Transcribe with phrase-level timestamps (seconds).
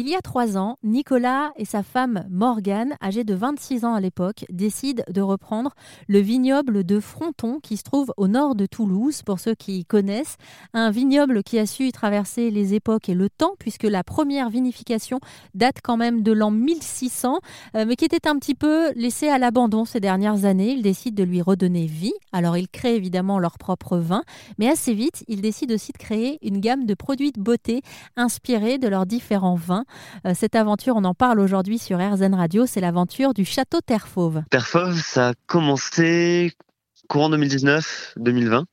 [0.00, 4.00] Il y a trois ans, Nicolas et sa femme Morgane, âgée de 26 ans à
[4.00, 5.74] l'époque, décident de reprendre
[6.06, 10.36] le vignoble de Fronton qui se trouve au nord de Toulouse, pour ceux qui connaissent.
[10.72, 15.18] Un vignoble qui a su traverser les époques et le temps, puisque la première vinification
[15.54, 17.40] date quand même de l'an 1600,
[17.74, 20.74] euh, mais qui était un petit peu laissé à l'abandon ces dernières années.
[20.74, 22.14] Ils décident de lui redonner vie.
[22.30, 24.22] Alors ils créent évidemment leur propre vin,
[24.58, 27.82] mais assez vite, ils décident aussi de créer une gamme de produits de beauté
[28.14, 29.86] inspirés de leurs différents vins.
[30.26, 34.42] Euh, cette aventure, on en parle aujourd'hui sur RZN Radio, c'est l'aventure du château Terre-Fauve.
[34.50, 36.52] Terre-Fauve, ça a commencé
[37.08, 38.64] courant 2019-2020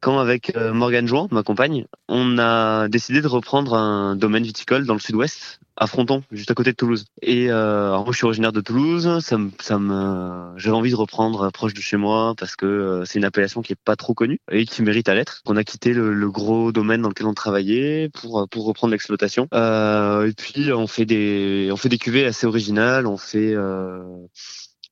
[0.00, 4.86] quand avec euh, Morgane Jouan, ma compagne, on a décidé de reprendre un domaine viticole
[4.86, 7.04] dans le sud-ouest, à Fronton, juste à côté de Toulouse.
[7.22, 10.96] Et euh, moi, je suis originaire de Toulouse, ça me, ça me, j'avais envie de
[10.96, 14.14] reprendre proche de chez moi parce que euh, c'est une appellation qui est pas trop
[14.14, 15.42] connue et qui mérite à l'être.
[15.46, 19.48] On a quitté le, le, gros domaine dans lequel on travaillait pour pour reprendre l'exploitation.
[19.52, 23.06] Euh, et puis on fait des, on fait des cuvées assez originales.
[23.06, 24.02] On fait euh,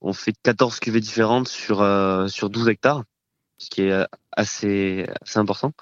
[0.05, 3.05] on fait 14 cuvées différentes sur euh, sur 12 hectares,
[3.69, 5.73] qui est assez assez important.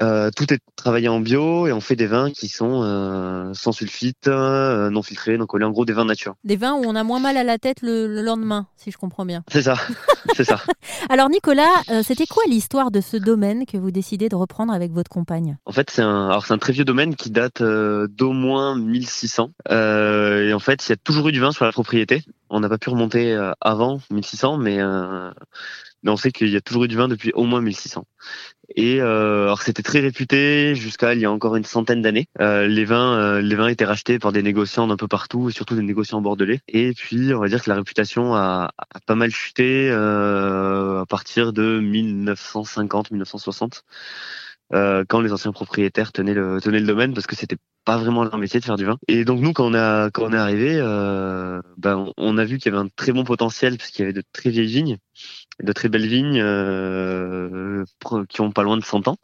[0.00, 3.72] Euh, tout est travaillé en bio et on fait des vins qui sont euh, sans
[3.72, 6.34] sulfite, euh, non filtrés, donc on est en gros des vins nature.
[6.44, 8.96] Des vins où on a moins mal à la tête le, le lendemain, si je
[8.96, 9.44] comprends bien.
[9.52, 9.74] C'est ça,
[10.34, 10.62] c'est ça.
[11.10, 14.92] Alors Nicolas, euh, c'était quoi l'histoire de ce domaine que vous décidez de reprendre avec
[14.92, 15.58] votre compagne?
[15.66, 18.76] En fait, c'est un, alors c'est un très vieux domaine qui date euh, d'au moins
[18.76, 19.50] 1600.
[19.68, 22.22] et en fait, il y a toujours eu du vin sur la propriété.
[22.48, 24.78] On n'a pas pu remonter avant 1600, mais
[26.02, 28.04] mais on sait qu'il y a toujours eu du vin depuis au moins 1600.
[28.74, 32.26] Et euh, alors c'était très réputé jusqu'à il y a encore une centaine d'années.
[32.40, 35.74] Euh, les vins, euh, les vins étaient rachetés par des négociants d'un peu partout, surtout
[35.74, 36.60] des négociants bordelais.
[36.68, 41.06] Et puis on va dire que la réputation a, a pas mal chuté euh, à
[41.06, 43.82] partir de 1950-1960.
[44.74, 48.24] Euh, quand les anciens propriétaires tenaient le, tenaient le domaine parce que c'était pas vraiment
[48.24, 48.96] leur métier de faire du vin.
[49.06, 52.58] Et donc nous, quand on a quand on est arrivé, euh, ben on a vu
[52.58, 54.98] qu'il y avait un très bon potentiel parce qu'il y avait de très vieilles vignes,
[55.60, 57.84] de très belles vignes euh,
[58.28, 59.16] qui ont pas loin de 100 ans.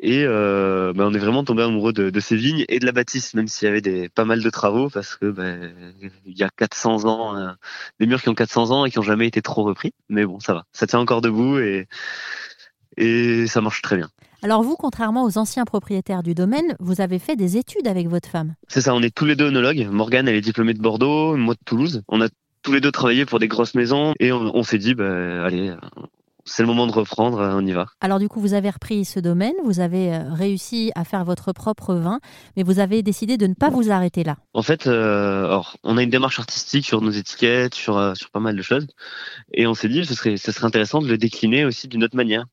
[0.00, 2.92] Et euh, ben on est vraiment tombé amoureux de, de, ces vignes et de la
[2.92, 5.72] bâtisse, même s'il y avait des pas mal de travaux parce que ben,
[6.26, 7.52] il y a 400 ans, euh,
[8.00, 9.94] des murs qui ont 400 ans et qui ont jamais été trop repris.
[10.08, 11.88] Mais bon, ça va, ça tient encore debout et
[12.96, 14.08] et ça marche très bien.
[14.42, 18.28] Alors vous, contrairement aux anciens propriétaires du domaine, vous avez fait des études avec votre
[18.28, 18.54] femme?
[18.68, 19.88] C'est ça, on est tous les deux œnologues.
[19.90, 22.02] Morgane, elle est diplômée de Bordeaux, moi de Toulouse.
[22.08, 22.28] On a
[22.64, 25.72] tous les deux travaillé pour des grosses maisons et on, on s'est dit, bah, allez,
[26.44, 27.86] c'est le moment de reprendre, on y va.
[28.00, 31.94] Alors du coup, vous avez repris ce domaine, vous avez réussi à faire votre propre
[31.94, 32.20] vin,
[32.56, 34.36] mais vous avez décidé de ne pas vous arrêter là.
[34.52, 38.30] En fait, euh, alors, on a une démarche artistique sur nos étiquettes, sur, euh, sur
[38.30, 38.86] pas mal de choses,
[39.52, 42.16] et on s'est dit, ce serait, ce serait intéressant de le décliner aussi d'une autre
[42.16, 42.44] manière.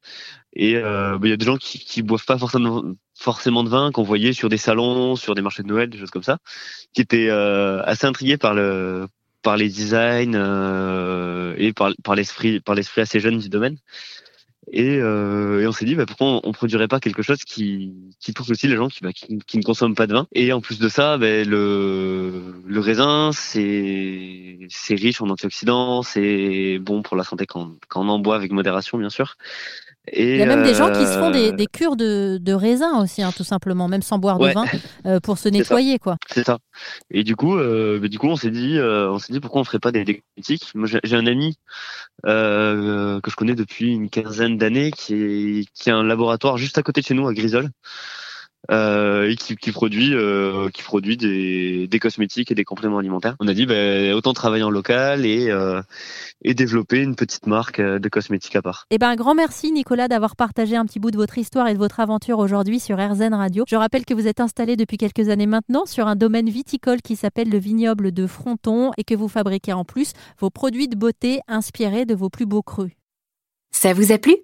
[0.53, 2.83] Et euh, il y a des gens qui, qui boivent pas forcément
[3.13, 6.09] forcément de vin qu'on voyait sur des salons, sur des marchés de Noël, des choses
[6.09, 6.39] comme ça,
[6.93, 9.07] qui étaient euh, assez intrigués par le
[9.41, 13.77] par les designs euh, et par, par l'esprit par assez jeune du domaine.
[14.71, 17.93] Et, euh, et on s'est dit bah, pourquoi on, on, produirait pas quelque chose qui,
[18.19, 20.27] qui touche aussi les gens qui, bah, qui, qui, ne consomment pas de vin.
[20.33, 26.77] Et en plus de ça, bah, le, le raisin c'est c'est riche en antioxydants, c'est
[26.79, 29.35] bon pour la santé quand, quand on en boit avec modération bien sûr.
[30.07, 32.53] Et Il y a même des gens qui se font des, des cures de, de
[32.53, 34.49] raisin aussi, hein, tout simplement, même sans boire ouais.
[34.49, 34.65] de vin,
[35.05, 36.17] euh, pour se nettoyer, quoi.
[36.27, 36.57] C'est ça.
[37.11, 39.63] Et du coup, euh, du coup, on s'est dit, euh, on s'est dit pourquoi on
[39.63, 40.71] ferait pas des, des critiques?
[40.73, 41.55] Moi, j'ai un ami
[42.25, 46.77] euh, que je connais depuis une quinzaine d'années qui est qui a un laboratoire juste
[46.79, 47.69] à côté de chez nous à Grisol.
[48.69, 53.35] Euh, et qui, qui produit euh, qui produit des, des cosmétiques et des compléments alimentaires.
[53.39, 55.81] On a dit bah, autant travailler en local et euh,
[56.43, 58.85] et développer une petite marque de cosmétiques à part.
[58.91, 61.73] Eh ben un grand merci Nicolas d'avoir partagé un petit bout de votre histoire et
[61.73, 63.63] de votre aventure aujourd'hui sur RZN Radio.
[63.67, 67.15] Je rappelle que vous êtes installé depuis quelques années maintenant sur un domaine viticole qui
[67.15, 71.39] s'appelle le vignoble de Fronton et que vous fabriquez en plus vos produits de beauté
[71.47, 72.91] inspirés de vos plus beaux crus.
[73.71, 74.35] Ça vous a plu?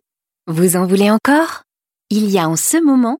[0.48, 1.64] Vous en voulez encore?
[2.10, 3.20] Il y a en ce moment